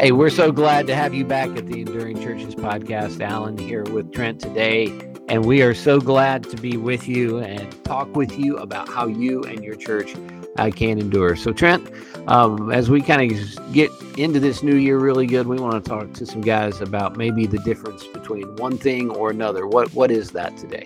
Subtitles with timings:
[0.00, 3.20] Hey, we're so glad to have you back at the Enduring Churches podcast.
[3.20, 4.86] Alan here with Trent today.
[5.28, 9.06] And we are so glad to be with you and talk with you about how
[9.06, 10.14] you and your church
[10.56, 11.36] uh, can endure.
[11.36, 11.86] So, Trent,
[12.28, 15.86] um, as we kind of get into this new year really good, we want to
[15.86, 19.66] talk to some guys about maybe the difference between one thing or another.
[19.66, 20.84] What What is that today?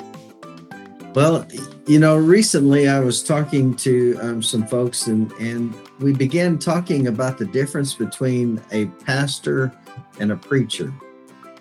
[1.14, 1.46] Well,
[1.86, 7.06] you know, recently I was talking to um, some folks and, and we began talking
[7.06, 9.72] about the difference between a pastor
[10.18, 10.92] and a preacher.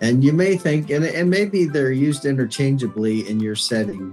[0.00, 4.12] And you may think, and, and maybe they're used interchangeably in your setting,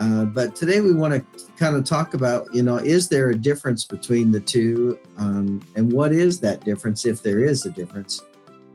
[0.00, 3.36] uh, but today we want to kind of talk about, you know, is there a
[3.36, 4.98] difference between the two?
[5.18, 8.22] Um, and what is that difference if there is a difference?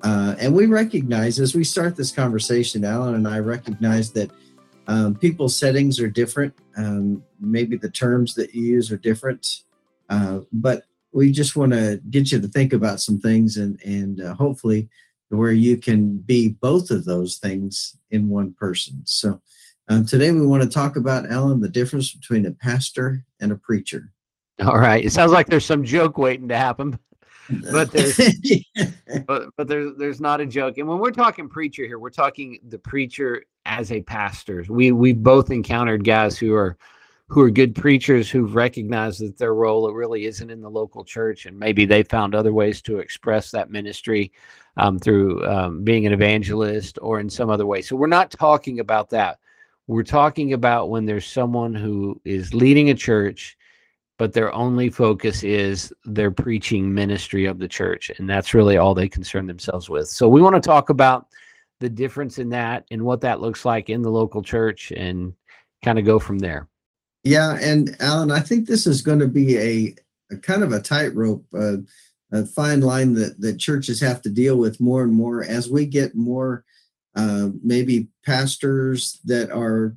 [0.01, 4.31] Uh, and we recognize as we start this conversation, Alan and I recognize that
[4.87, 6.53] um, people's settings are different.
[6.77, 9.61] Um, maybe the terms that you use are different,
[10.09, 14.21] uh, but we just want to get you to think about some things and and
[14.21, 14.89] uh, hopefully
[15.29, 19.01] where you can be both of those things in one person.
[19.05, 19.41] So
[19.89, 23.55] um, today we want to talk about Alan the difference between a pastor and a
[23.55, 24.11] preacher.
[24.63, 26.99] All right, it sounds like there's some joke waiting to happen
[27.71, 28.17] but there's
[29.27, 30.77] but, but there's there's not a joke.
[30.77, 34.65] And when we're talking preacher here we're talking the preacher as a pastor.
[34.69, 36.77] We we both encountered guys who are
[37.27, 41.45] who are good preachers who've recognized that their role really isn't in the local church.
[41.45, 44.31] And maybe they found other ways to express that ministry
[44.77, 47.81] um, through um, being an evangelist or in some other way.
[47.81, 49.39] So we're not talking about that.
[49.87, 53.57] We're talking about when there's someone who is leading a church
[54.17, 58.11] but their only focus is their preaching ministry of the church.
[58.17, 60.07] And that's really all they concern themselves with.
[60.07, 61.27] So we want to talk about
[61.79, 65.33] the difference in that and what that looks like in the local church and
[65.83, 66.69] kind of go from there.
[67.23, 67.57] Yeah.
[67.59, 69.95] And Alan, I think this is going to be a,
[70.31, 71.77] a kind of a tightrope, uh,
[72.31, 75.85] a fine line that, that churches have to deal with more and more as we
[75.85, 76.63] get more
[77.15, 79.95] uh, maybe pastors that are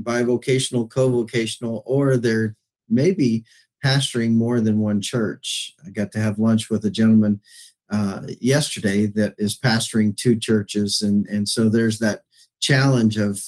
[0.00, 2.54] bivocational, co-vocational, or they're
[2.88, 3.44] maybe
[3.84, 5.74] pastoring more than one church.
[5.86, 7.40] I got to have lunch with a gentleman
[7.90, 12.22] uh, yesterday that is pastoring two churches, and and so there's that
[12.60, 13.40] challenge of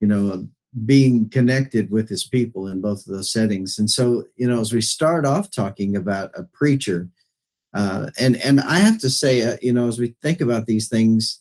[0.00, 0.48] you know
[0.86, 3.78] being connected with his people in both of those settings.
[3.78, 7.08] And so you know as we start off talking about a preacher,
[7.74, 10.88] uh, and and I have to say uh, you know as we think about these
[10.88, 11.40] things.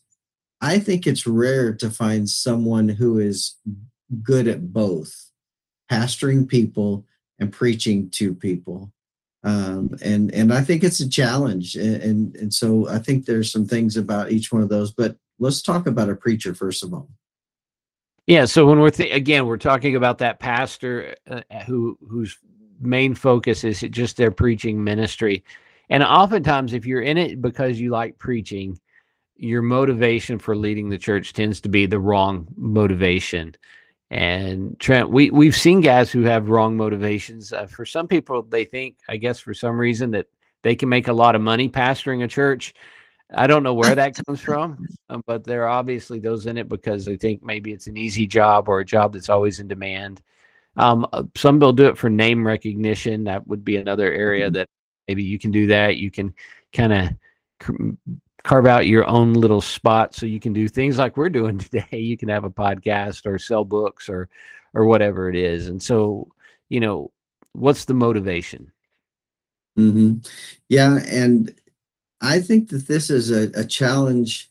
[0.61, 3.57] I think it's rare to find someone who is
[4.21, 5.13] good at both
[5.91, 7.05] pastoring people
[7.39, 8.91] and preaching to people.
[9.43, 13.51] Um, and and I think it's a challenge, and, and and so I think there's
[13.51, 14.91] some things about each one of those.
[14.91, 17.09] But let's talk about a preacher first of all.
[18.25, 18.45] Yeah.
[18.45, 22.37] So when we're th- again, we're talking about that pastor uh, who whose
[22.79, 25.43] main focus is just their preaching ministry,
[25.89, 28.79] and oftentimes, if you're in it because you like preaching,
[29.35, 33.55] your motivation for leading the church tends to be the wrong motivation.
[34.13, 37.51] And Trent, we we've seen guys who have wrong motivations.
[37.51, 40.27] Uh, for some people, they think, I guess, for some reason that
[40.61, 42.75] they can make a lot of money pastoring a church.
[43.33, 46.69] I don't know where that comes from, um, but there are obviously those in it
[46.69, 50.21] because they think maybe it's an easy job or a job that's always in demand.
[50.77, 53.23] Um, uh, some will do it for name recognition.
[53.23, 54.53] That would be another area mm-hmm.
[54.53, 54.69] that
[55.07, 55.97] maybe you can do that.
[55.97, 56.35] You can
[56.71, 57.09] kind of
[58.43, 61.97] carve out your own little spot so you can do things like we're doing today.
[61.97, 64.29] You can have a podcast or sell books or
[64.73, 65.67] or whatever it is.
[65.67, 66.27] And so,
[66.69, 67.11] you know,
[67.53, 68.71] what's the motivation?
[69.77, 70.19] Mm-hmm.
[70.69, 71.53] Yeah, and
[72.21, 74.49] I think that this is a, a challenge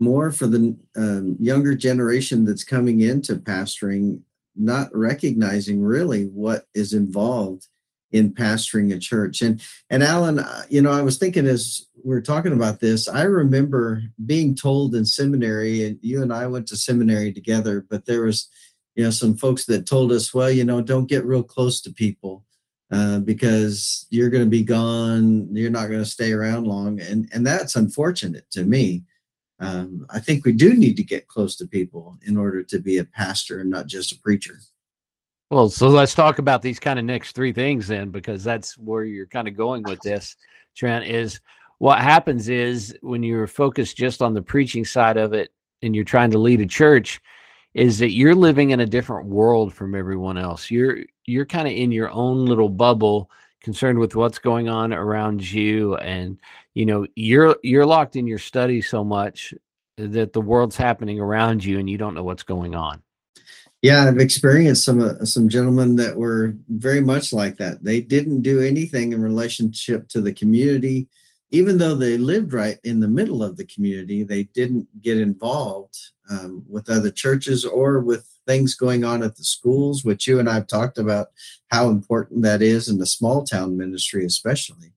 [0.00, 4.20] more for the um, younger generation that's coming into pastoring,
[4.56, 7.68] not recognizing really what is involved
[8.12, 9.42] in pastoring a church.
[9.42, 13.08] And and Alan, uh, you know, I was thinking as we are talking about this,
[13.08, 18.06] I remember being told in seminary, and you and I went to seminary together, but
[18.06, 18.48] there was,
[18.94, 21.92] you know, some folks that told us, well, you know, don't get real close to
[21.92, 22.44] people.
[22.92, 27.28] Uh, because you're going to be gone, you're not going to stay around long, and
[27.32, 29.04] and that's unfortunate to me.
[29.60, 32.98] Um, I think we do need to get close to people in order to be
[32.98, 34.58] a pastor and not just a preacher.
[35.50, 39.02] Well, so let's talk about these kind of next three things then, because that's where
[39.02, 40.36] you're kind of going with this,
[40.76, 41.04] Trent.
[41.06, 41.40] Is
[41.78, 45.52] what happens is when you're focused just on the preaching side of it
[45.82, 47.20] and you're trying to lead a church,
[47.74, 50.70] is that you're living in a different world from everyone else.
[50.70, 53.28] You're you're kind of in your own little bubble,
[53.60, 56.38] concerned with what's going on around you, and
[56.74, 59.52] you know you're you're locked in your study so much
[59.96, 63.02] that the world's happening around you and you don't know what's going on.
[63.82, 67.82] Yeah, I've experienced some uh, some gentlemen that were very much like that.
[67.82, 71.08] They didn't do anything in relationship to the community.
[71.52, 75.96] even though they lived right in the middle of the community, they didn't get involved
[76.30, 80.48] um, with other churches or with things going on at the schools, which you and
[80.48, 81.28] I have talked about
[81.68, 84.92] how important that is in the small town ministry, especially.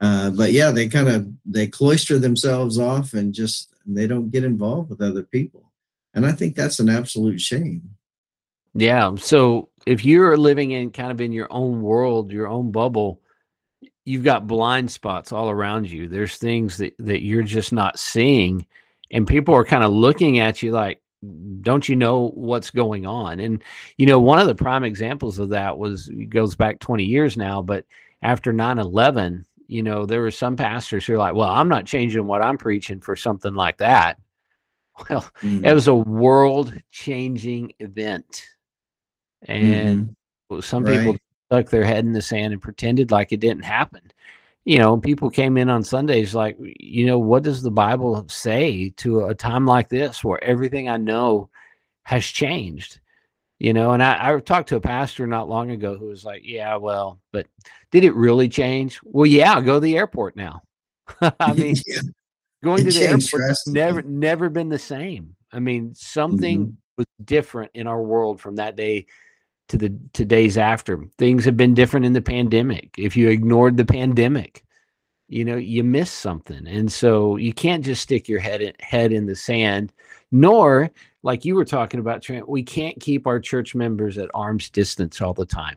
[0.00, 4.44] Uh, but yeah, they kind of they cloister themselves off and just they don't get
[4.44, 5.72] involved with other people,
[6.14, 7.96] and I think that's an absolute shame.
[8.74, 9.14] Yeah.
[9.16, 13.20] So if you're living in kind of in your own world, your own bubble,
[14.04, 16.08] you've got blind spots all around you.
[16.08, 18.66] There's things that, that you're just not seeing.
[19.10, 21.02] And people are kind of looking at you like,
[21.60, 23.40] don't you know what's going on?
[23.40, 23.62] And,
[23.98, 27.60] you know, one of the prime examples of that was goes back 20 years now,
[27.60, 27.84] but
[28.22, 31.86] after 9 11, you know, there were some pastors who are like, well, I'm not
[31.86, 34.18] changing what I'm preaching for something like that.
[35.08, 35.64] Well, mm-hmm.
[35.64, 38.44] it was a world changing event.
[39.42, 40.16] And
[40.50, 40.60] mm-hmm.
[40.60, 40.98] some right.
[40.98, 41.16] people
[41.50, 44.02] stuck their head in the sand and pretended like it didn't happen.
[44.64, 48.90] You know, people came in on Sundays like, you know, what does the Bible say
[48.98, 51.48] to a time like this where everything I know
[52.04, 53.00] has changed?
[53.58, 56.42] You know, and I, I talked to a pastor not long ago who was like,
[56.44, 57.46] yeah, well, but
[57.90, 59.00] did it really change?
[59.02, 60.62] Well, yeah, go to the airport now.
[61.40, 62.00] I mean, yeah.
[62.62, 65.34] going it to the airport has never, never been the same.
[65.52, 66.74] I mean, something mm-hmm.
[66.96, 69.06] was different in our world from that day
[69.70, 71.02] to the to days after.
[71.16, 72.94] Things have been different in the pandemic.
[72.98, 74.64] If you ignored the pandemic,
[75.28, 76.66] you know, you miss something.
[76.66, 79.92] And so you can't just stick your head in, head in the sand,
[80.32, 80.90] nor
[81.22, 85.20] like you were talking about Trent, we can't keep our church members at arm's distance
[85.20, 85.76] all the time.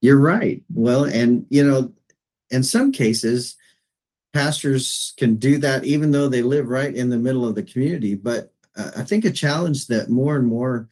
[0.00, 0.62] You're right.
[0.72, 1.92] Well, and you know,
[2.50, 3.56] in some cases
[4.32, 8.14] pastors can do that even though they live right in the middle of the community,
[8.14, 10.88] but uh, I think a challenge that more and more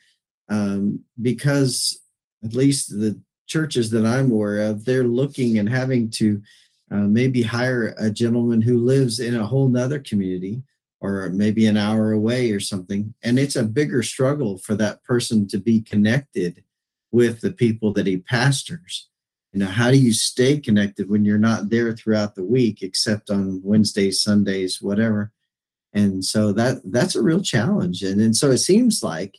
[0.49, 2.01] um, because
[2.45, 6.43] at least the churches that I'm aware of, they're looking and having to
[6.91, 10.63] uh, maybe hire a gentleman who lives in a whole nother community
[11.01, 13.15] or maybe an hour away or something.
[13.23, 16.65] And it's a bigger struggle for that person to be connected
[17.13, 19.09] with the people that he pastors.
[19.53, 23.31] You know, how do you stay connected when you're not there throughout the week, except
[23.31, 25.33] on Wednesdays, Sundays, whatever?
[25.95, 28.03] And so that that's a real challenge.
[28.03, 29.39] And, and so it seems like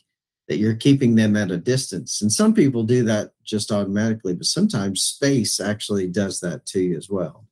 [0.50, 2.22] that you're keeping them at a distance.
[2.22, 6.96] And some people do that just automatically, but sometimes space actually does that to you
[6.96, 7.46] as well.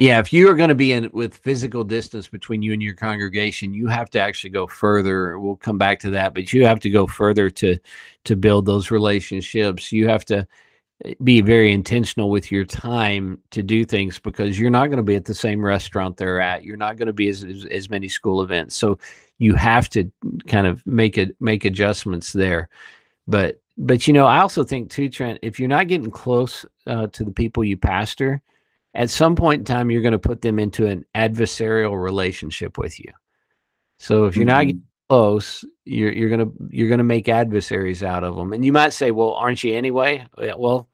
[0.00, 2.94] Yeah, if you are going to be in with physical distance between you and your
[2.94, 5.38] congregation, you have to actually go further.
[5.38, 7.78] We'll come back to that, but you have to go further to
[8.24, 9.92] to build those relationships.
[9.92, 10.48] You have to
[11.04, 15.04] eh, be very intentional with your time to do things because you're not going to
[15.04, 16.64] be at the same restaurant they're at.
[16.64, 18.74] You're not going to be as, as, as many school events.
[18.74, 18.98] So
[19.40, 20.12] you have to
[20.46, 22.68] kind of make it make adjustments there.
[23.26, 27.06] But but you know i also think too trent if you're not getting close uh,
[27.08, 28.42] to the people you pastor
[28.94, 32.98] at some point in time you're going to put them into an adversarial relationship with
[32.98, 33.12] you.
[33.98, 34.56] So if you're mm-hmm.
[34.56, 38.52] not getting close you're you're going to you're going to make adversaries out of them
[38.52, 40.26] and you might say well aren't you anyway?
[40.36, 40.88] Well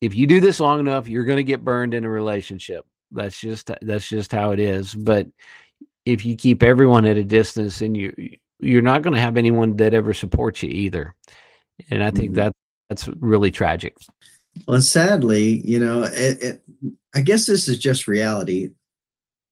[0.00, 2.84] if you do this long enough you're going to get burned in a relationship.
[3.12, 4.94] That's just that's just how it is.
[4.94, 5.28] But
[6.06, 8.14] if you keep everyone at a distance and you
[8.58, 11.14] you're not going to have anyone that ever supports you either.
[11.90, 12.36] And i think mm-hmm.
[12.36, 12.52] that
[12.88, 13.96] that's really tragic.
[14.66, 16.62] Well sadly you know it, it,
[17.14, 18.70] i guess this is just reality.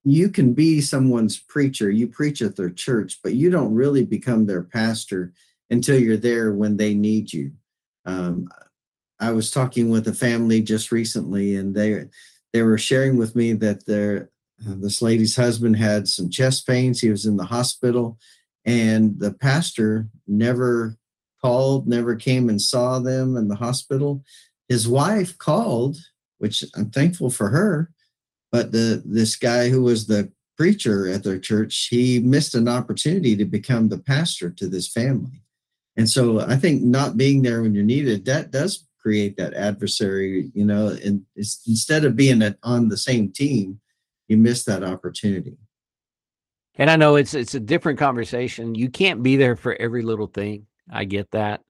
[0.07, 4.47] You can be someone's preacher you preach at their church but you don't really become
[4.47, 5.33] their pastor
[5.71, 7.53] until you're there when they need you.
[8.07, 8.49] Um,
[9.21, 12.05] i was talking with a family just recently and they
[12.53, 14.31] they were sharing with me that their
[14.69, 17.01] uh, this lady's husband had some chest pains.
[17.01, 18.19] He was in the hospital,
[18.65, 20.97] and the pastor never
[21.43, 24.25] called, never came and saw them in the hospital.
[24.69, 25.99] His wife called,
[26.39, 27.91] which I'm thankful for her,
[28.51, 33.37] but the this guy who was the preacher at their church, he missed an opportunity
[33.37, 35.43] to become the pastor to this family.
[35.97, 40.51] And so I think not being there when you're needed, that does create that adversary,
[40.55, 43.81] you know, and instead of being on the same team,
[44.29, 45.57] you miss that opportunity.
[46.77, 48.75] And I know it's it's a different conversation.
[48.75, 50.67] You can't be there for every little thing.
[50.91, 51.63] I get that.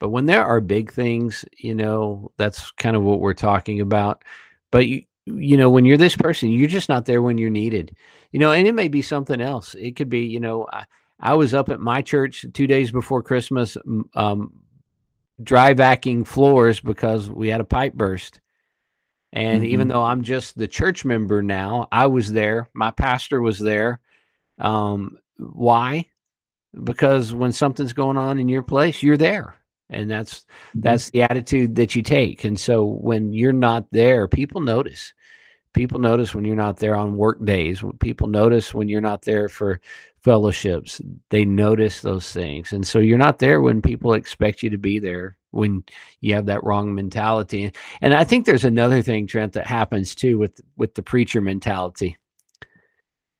[0.00, 4.22] But when there are big things, you know, that's kind of what we're talking about.
[4.70, 7.96] But you you know, when you're this person, you're just not there when you're needed.
[8.30, 9.74] You know, and it may be something else.
[9.74, 10.84] It could be, you know, I,
[11.18, 13.76] I was up at my church 2 days before Christmas
[14.14, 14.52] um
[15.42, 18.40] dry vacuuming floors because we had a pipe burst
[19.34, 19.72] and mm-hmm.
[19.72, 22.68] even though I'm just the church member now, I was there.
[22.72, 23.98] My pastor was there.
[24.58, 26.06] Um, why?
[26.84, 29.56] Because when something's going on in your place, you're there.
[29.90, 30.80] And that's mm-hmm.
[30.82, 32.44] that's the attitude that you take.
[32.44, 35.12] And so when you're not there, people notice.
[35.72, 37.82] People notice when you're not there on work days.
[37.98, 39.80] People notice when you're not there for
[40.24, 41.00] fellowships.
[41.30, 42.72] They notice those things.
[42.72, 45.84] And so you're not there when people expect you to be there when
[46.20, 47.70] you have that wrong mentality.
[48.00, 52.16] And I think there's another thing, Trent, that happens too with with the preacher mentality.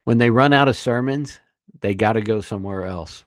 [0.04, 1.40] When they run out of sermons,
[1.80, 3.24] they got to go somewhere else.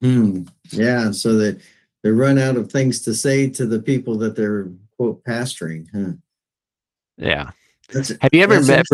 [0.00, 0.44] Hmm.
[0.70, 1.60] Yeah, so that
[2.02, 5.86] they run out of things to say to the people that they're quote pastoring.
[5.94, 6.14] Huh?
[7.16, 7.50] Yeah.
[7.92, 8.84] That's, have you ever met?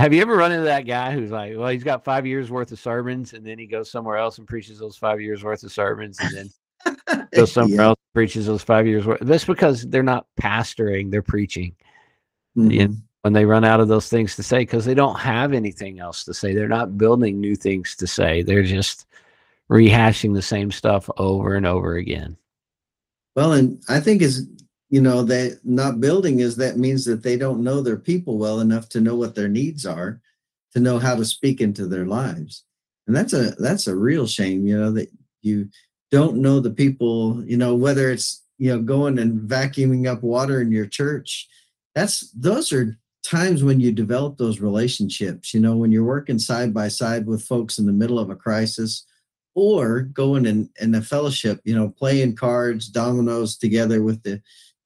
[0.00, 2.72] Have you ever run into that guy who's like, well, he's got five years worth
[2.72, 5.70] of sermons, and then he goes somewhere else and preaches those five years worth of
[5.72, 6.50] sermons, and
[6.86, 7.86] then goes somewhere yeah.
[7.88, 9.20] else preaches those five years worth.
[9.20, 11.76] That's because they're not pastoring; they're preaching.
[12.56, 12.94] Mm-hmm.
[13.20, 16.24] when they run out of those things to say, because they don't have anything else
[16.24, 18.42] to say, they're not building new things to say.
[18.42, 19.06] They're just
[19.70, 22.38] rehashing the same stuff over and over again.
[23.36, 24.48] Well, and I think is
[24.90, 28.60] you know that not building is that means that they don't know their people well
[28.60, 30.20] enough to know what their needs are,
[30.74, 32.64] to know how to speak into their lives,
[33.06, 34.66] and that's a that's a real shame.
[34.66, 35.08] You know that
[35.42, 35.68] you
[36.10, 37.42] don't know the people.
[37.46, 41.48] You know whether it's you know going and vacuuming up water in your church.
[41.94, 45.54] That's those are times when you develop those relationships.
[45.54, 48.36] You know when you're working side by side with folks in the middle of a
[48.36, 49.06] crisis
[49.54, 54.40] or going in, in a fellowship, you know, playing cards, dominoes together with the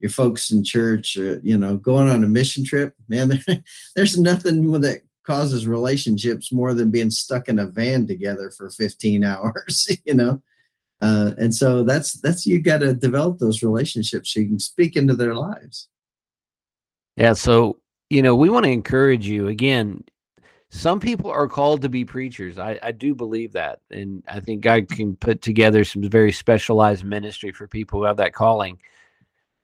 [0.05, 2.95] your folks in church, or, you know, going on a mission trip.
[3.09, 3.63] Man, there,
[3.97, 9.25] there's nothing that causes relationships more than being stuck in a van together for 15
[9.25, 10.43] hours, you know.
[11.01, 14.95] Uh, and so that's that's you got to develop those relationships so you can speak
[14.95, 15.89] into their lives.
[17.17, 17.33] Yeah.
[17.33, 17.79] So
[18.11, 20.05] you know, we want to encourage you again
[20.75, 22.59] some people are called to be preachers.
[22.59, 23.79] I, I do believe that.
[23.93, 28.17] And I think God can put together some very specialized ministry for people who have
[28.17, 28.81] that calling.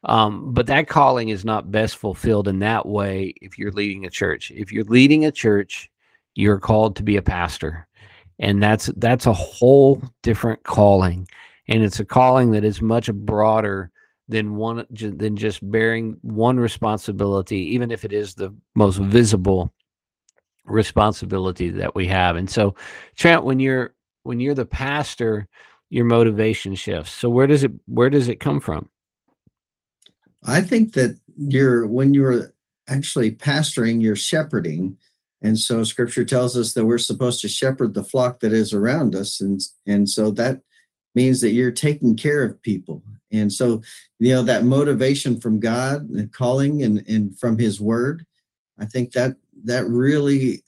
[0.04, 4.10] Um, but that calling is not best fulfilled in that way if you're leading a
[4.10, 4.50] church.
[4.50, 5.90] If you're leading a church,
[6.34, 7.86] you're called to be a pastor.
[8.38, 11.28] And that's that's a whole different calling.
[11.68, 13.90] And it's a calling that is much broader
[14.28, 19.72] than one than just bearing one responsibility, even if it is the most visible
[20.64, 22.36] responsibility that we have.
[22.36, 22.74] And so,
[23.16, 25.46] Trent, when you're when you're the pastor,
[25.90, 27.12] your motivation shifts.
[27.12, 28.88] So where does it where does it come from?
[30.44, 32.52] I think that you're when you're
[32.88, 34.96] actually pastoring, you're shepherding.
[35.42, 39.14] And so scripture tells us that we're supposed to shepherd the flock that is around
[39.14, 39.40] us.
[39.40, 40.60] And, and so that
[41.14, 43.02] means that you're taking care of people.
[43.32, 43.80] And so,
[44.18, 48.26] you know, that motivation from God and calling and, and from his word,
[48.78, 50.62] I think that that really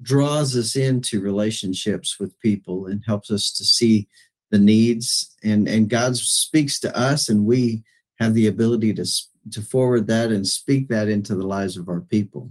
[0.00, 4.06] draws us into relationships with people and helps us to see
[4.50, 7.82] the needs and and God speaks to us and we
[8.18, 9.06] have the ability to
[9.52, 12.50] to forward that and speak that into the lives of our people.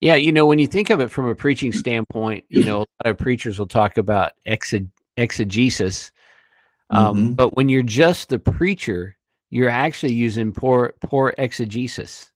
[0.00, 2.86] Yeah, you know, when you think of it from a preaching standpoint, you know, a
[3.04, 6.12] lot of preachers will talk about exegesis.
[6.90, 7.32] Um, mm-hmm.
[7.32, 9.16] But when you're just the preacher,
[9.50, 12.30] you're actually using poor poor exegesis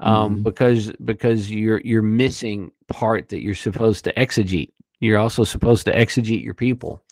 [0.00, 0.42] um, mm-hmm.
[0.42, 4.70] because because you're you're missing part that you're supposed to exegete.
[5.00, 7.02] You're also supposed to exegete your people,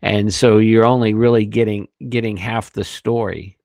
[0.00, 3.58] and so you're only really getting getting half the story.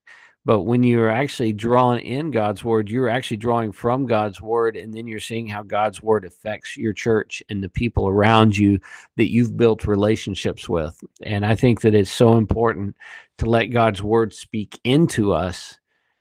[0.45, 4.93] But when you're actually drawing in God's word, you're actually drawing from God's word, and
[4.93, 8.79] then you're seeing how God's word affects your church and the people around you
[9.17, 11.03] that you've built relationships with.
[11.23, 12.95] And I think that it's so important
[13.39, 15.79] to let God's word speak into us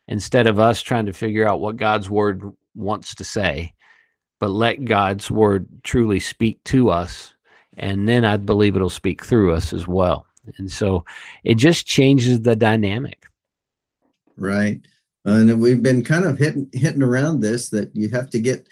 [0.09, 3.75] instead of us trying to figure out what God's word wants to say,
[4.41, 7.35] but let God's word truly speak to us.
[7.77, 10.27] And then I believe it'll speak through us as well.
[10.59, 11.05] And so
[11.45, 13.27] it just changes the dynamic.
[14.37, 14.81] Right.
[15.25, 18.69] And we've been kind of hitting hitting around this that you have to get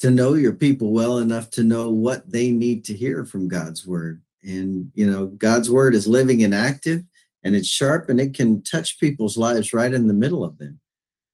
[0.00, 3.86] to know your people well enough to know what they need to hear from God's
[3.86, 4.22] word.
[4.42, 7.02] And you know, God's word is living and active
[7.42, 10.80] and it's sharp and it can touch people's lives right in the middle of them.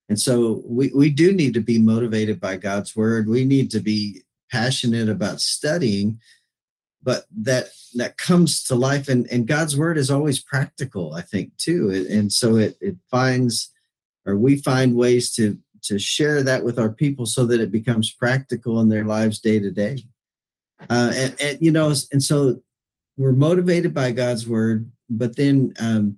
[0.08, 3.28] And so we, we do need to be motivated by God's word.
[3.28, 6.20] We need to be passionate about studying,
[7.02, 9.08] but that that comes to life.
[9.08, 12.06] And, and God's word is always practical, I think, too.
[12.10, 13.70] And so it it finds
[14.26, 18.12] or we find ways to to share that with our people so that it becomes
[18.12, 20.04] practical in their lives day to day.
[20.88, 22.60] Uh, and, and you know, and so
[23.16, 26.16] we're motivated by God's word but then um,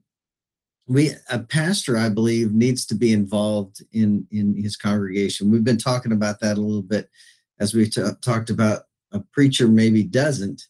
[0.87, 5.79] we a pastor i believe needs to be involved in in his congregation we've been
[5.79, 7.09] talking about that a little bit
[7.59, 10.67] as we t- talked about a preacher maybe doesn't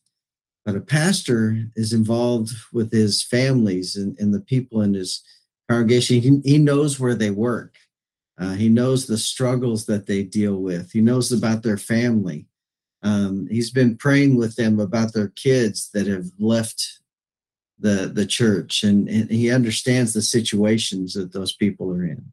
[0.64, 5.22] but a pastor is involved with his families and, and the people in his
[5.68, 7.76] congregation he, he knows where they work
[8.38, 10.90] Uh, he knows the struggles that they deal with.
[10.90, 12.46] He knows about their family.
[13.02, 17.02] Um, he's been praying with them about their kids that have left
[17.78, 22.32] the the church, and, and he understands the situations that those people are in.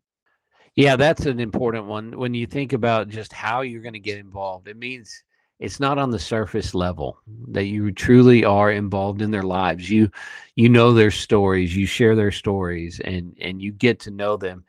[0.76, 2.18] Yeah, that's an important one.
[2.18, 5.24] When you think about just how you're going to get involved, it means
[5.60, 9.90] it's not on the surface level that you truly are involved in their lives.
[9.90, 10.10] You
[10.56, 14.64] you know their stories, you share their stories, and and you get to know them.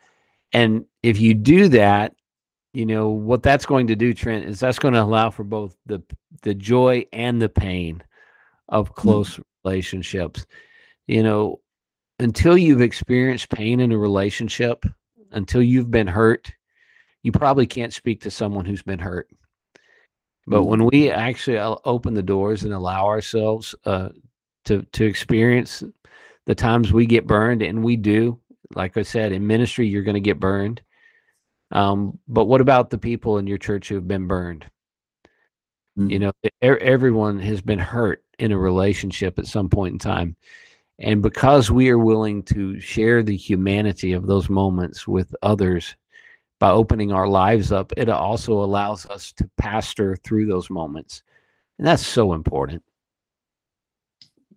[0.53, 2.15] And if you do that,
[2.73, 5.77] you know what that's going to do, Trent, is that's going to allow for both
[5.87, 6.03] the
[6.43, 8.03] the joy and the pain
[8.69, 8.95] of mm.
[8.97, 9.43] close mm.
[9.65, 10.45] relationships.
[11.07, 11.61] You know,
[12.19, 14.85] until you've experienced pain in a relationship,
[15.31, 16.53] until you've been hurt,
[17.23, 19.29] you probably can't speak to someone who's been hurt.
[20.47, 24.11] But when we actually uh, open the doors and allow ourselves uh,
[24.65, 25.83] to to experience
[26.47, 28.41] the times we get burned, and we do,
[28.75, 30.81] like I said, in ministry, you're going to get burned.
[31.71, 34.67] Um, but what about the people in your church who have been burned?
[35.99, 36.11] Mm-hmm.
[36.11, 36.33] You know,
[36.63, 40.37] everyone has been hurt in a relationship at some point in time.
[40.99, 45.97] And because we are willing to share the humanity of those moments with others
[46.61, 51.23] by opening our lives up, it also allows us to pastor through those moments.
[51.79, 52.85] And that's so important.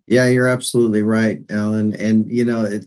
[0.06, 1.94] Yeah, you're absolutely right, Alan.
[1.96, 2.86] And you know, it,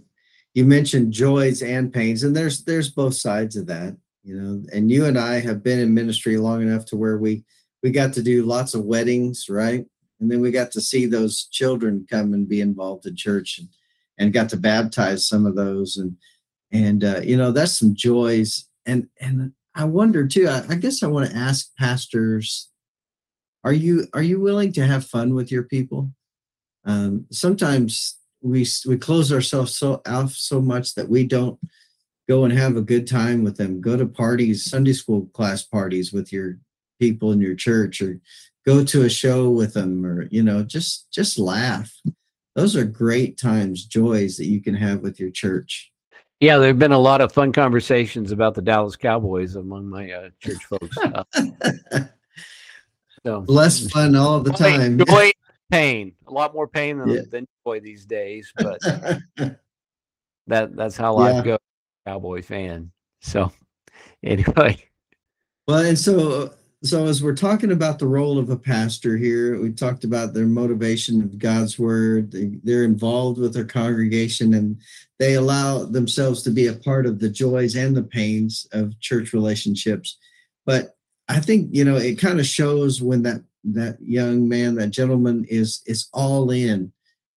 [0.54, 3.98] you mentioned joys and pains, and there's there's both sides of that.
[4.24, 7.44] You know, and you and I have been in ministry long enough to where we
[7.84, 9.86] we got to do lots of weddings, right?
[10.20, 13.70] and then we got to see those children come and be involved in church and,
[14.18, 16.16] and got to baptize some of those and
[16.72, 21.04] and uh, you know that's some joys and and i wonder too I, I guess
[21.04, 22.70] i want to ask pastors
[23.68, 26.10] are you are you willing to have fun with your people?
[26.86, 31.60] Um, sometimes we we close ourselves so out so much that we don't
[32.30, 33.82] go and have a good time with them.
[33.82, 36.60] Go to parties sunday school class parties with your
[36.98, 38.22] people in your church or
[38.66, 41.92] go to a show with them or you know just just laugh.
[42.56, 45.92] Those are great times joys that you can have with your church
[46.40, 50.12] yeah there have been a lot of fun conversations about the dallas cowboys among my
[50.12, 50.98] uh, church folks.
[51.08, 52.04] Uh,
[53.26, 53.44] so.
[53.48, 55.00] Less fun all the time.
[55.06, 55.32] joy
[55.70, 56.14] pain.
[56.28, 57.22] A lot more pain than, yeah.
[57.30, 58.80] than joy these days but
[60.48, 61.44] that that's how life yeah.
[61.44, 61.60] goes
[62.06, 62.92] cowboy fan.
[63.22, 63.52] So
[64.24, 64.82] anyway.
[65.68, 69.72] Well and so so as we're talking about the role of a pastor here we
[69.72, 72.34] talked about their motivation of god's word.
[72.64, 74.80] They're involved with their congregation and
[75.20, 79.34] they allow themselves to be a part of the joys and the pains of church
[79.34, 80.18] relationships.
[80.66, 80.96] But
[81.30, 85.46] i think you know it kind of shows when that that young man that gentleman
[85.50, 86.92] is is all in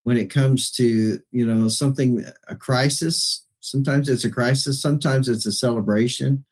[0.05, 3.47] when it comes to you know something a crisis.
[3.61, 6.45] Sometimes it's a crisis sometimes it's a celebration.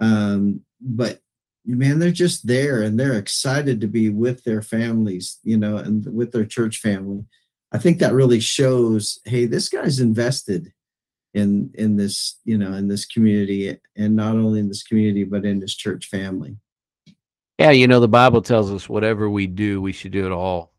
[0.00, 1.20] Um, but
[1.66, 6.06] man, they're just there and they're excited to be with their families, you know, and
[6.14, 7.24] with their church family.
[7.72, 10.72] I think that really shows, hey, this guy's invested
[11.32, 15.44] in in this, you know, in this community, and not only in this community, but
[15.44, 16.56] in his church family.
[17.58, 20.73] Yeah, you know, the Bible tells us whatever we do, we should do it all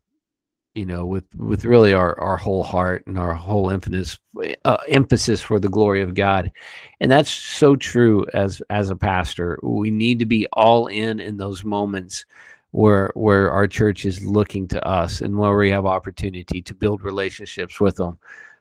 [0.76, 4.18] you know, with with really our our whole heart and our whole emphasis
[4.66, 6.52] uh, emphasis for the glory of God,
[7.00, 9.58] and that's so true as as a pastor.
[9.62, 12.26] We need to be all in in those moments
[12.72, 17.02] where where our church is looking to us and where we have opportunity to build
[17.02, 18.18] relationships with them.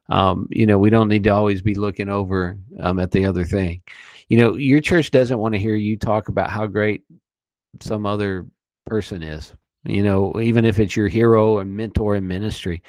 [0.07, 3.43] Um, you know, we don't need to always be looking over um, at the other
[3.43, 3.81] thing.
[4.29, 7.03] You know, your church doesn't want to hear you talk about how great
[7.81, 8.45] some other
[8.85, 9.51] person is
[9.85, 12.81] you know, even if it's your hero and mentor in ministry,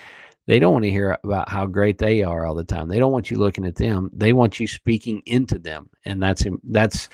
[0.46, 2.88] they don't want to hear about how great they are all the time.
[2.88, 4.10] They don't want you looking at them.
[4.12, 7.08] They want you speaking into them, and that's that's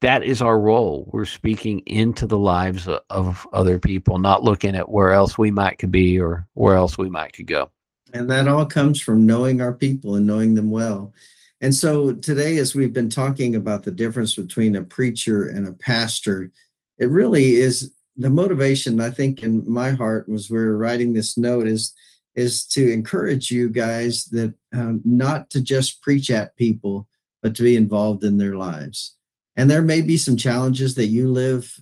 [0.00, 1.08] that is our role.
[1.12, 5.50] We're speaking into the lives of, of other people, not looking at where else we
[5.50, 7.70] might could be or where else we might could go.
[8.12, 11.14] And that all comes from knowing our people and knowing them well.
[11.62, 15.72] And so today, as we've been talking about the difference between a preacher and a
[15.72, 16.50] pastor,
[16.98, 21.66] it really is the motivation I think in my heart was we're writing this note
[21.66, 21.94] is
[22.34, 27.06] is to encourage you guys that um, not to just preach at people,
[27.42, 29.16] but to be involved in their lives.
[29.56, 31.72] And there may be some challenges that you live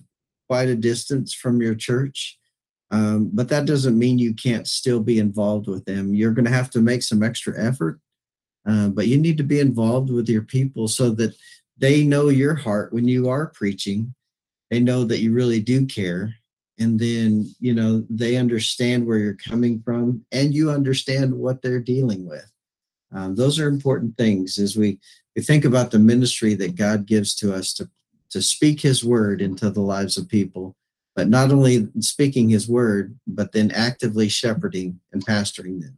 [0.47, 2.37] quite a distance from your church,
[2.91, 6.13] um, but that doesn't mean you can't still be involved with them.
[6.13, 7.99] You're going to have to make some extra effort,
[8.67, 11.35] uh, but you need to be involved with your people so that
[11.79, 14.13] they know your heart when you are preaching
[14.73, 16.33] they know that you really do care
[16.79, 21.79] and then you know they understand where you're coming from and you understand what they're
[21.79, 22.51] dealing with
[23.13, 24.99] um, those are important things as we
[25.35, 27.89] we think about the ministry that God gives to us to,
[28.29, 30.75] to speak his word into the lives of people,
[31.15, 35.97] but not only speaking his word, but then actively shepherding and pastoring them.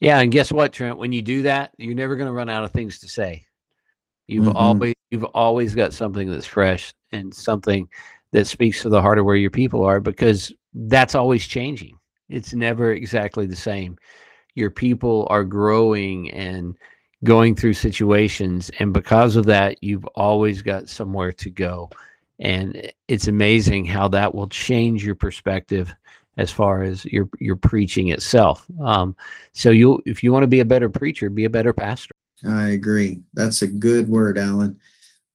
[0.00, 0.98] Yeah, and guess what, Trent?
[0.98, 3.46] When you do that, you're never going to run out of things to say.
[4.26, 4.56] You've mm-hmm.
[4.56, 7.88] always you've always got something that's fresh and something
[8.32, 11.98] that speaks to the heart of where your people are because that's always changing.
[12.28, 13.96] It's never exactly the same.
[14.54, 16.76] Your people are growing and
[17.24, 21.90] going through situations and because of that you've always got somewhere to go.
[22.38, 25.92] And it's amazing how that will change your perspective
[26.36, 28.64] as far as your your preaching itself.
[28.80, 29.16] Um,
[29.52, 32.12] so you if you want to be a better preacher, be a better pastor.
[32.46, 33.20] I agree.
[33.34, 34.78] That's a good word, Alan.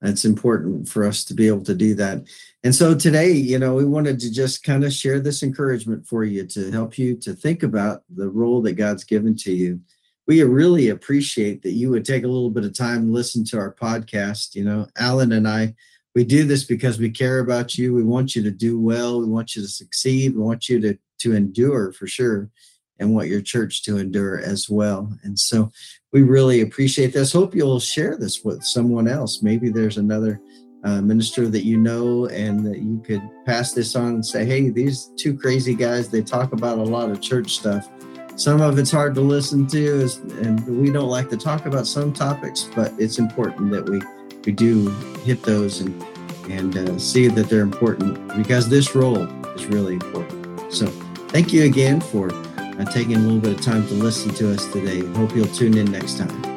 [0.03, 2.23] It's important for us to be able to do that.
[2.63, 6.23] And so today, you know, we wanted to just kind of share this encouragement for
[6.23, 9.79] you to help you to think about the role that God's given to you.
[10.27, 13.73] We really appreciate that you would take a little bit of time listen to our
[13.73, 14.55] podcast.
[14.55, 15.73] You know, Alan and I
[16.15, 17.93] we do this because we care about you.
[17.93, 19.19] We want you to do well.
[19.19, 20.35] We want you to succeed.
[20.35, 22.49] We want you to to endure for sure,
[22.99, 25.11] and want your church to endure as well.
[25.23, 25.71] And so
[26.11, 27.33] we really appreciate this.
[27.33, 29.41] Hope you'll share this with someone else.
[29.41, 30.39] Maybe there's another
[30.83, 34.69] uh, minister that you know, and that you could pass this on and say, "Hey,
[34.69, 36.09] these two crazy guys.
[36.09, 37.89] They talk about a lot of church stuff."
[38.35, 40.09] Some of it's hard to listen to,
[40.41, 44.01] and we don't like to talk about some topics, but it's important that we
[44.45, 44.89] we do
[45.23, 46.03] hit those and
[46.49, 50.73] and uh, see that they're important because this role is really important.
[50.73, 50.87] So
[51.29, 52.29] thank you again for
[52.79, 55.05] uh, taking a little bit of time to listen to us today.
[55.13, 56.52] Hope you'll tune in next time.